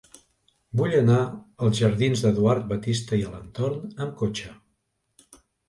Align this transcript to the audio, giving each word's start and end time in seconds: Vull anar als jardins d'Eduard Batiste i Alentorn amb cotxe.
Vull 0.79 0.95
anar 0.99 1.17
als 1.67 1.83
jardins 1.83 2.25
d'Eduard 2.25 2.67
Batiste 2.73 3.21
i 3.21 3.29
Alentorn 3.29 4.05
amb 4.09 4.19
cotxe. 4.25 4.53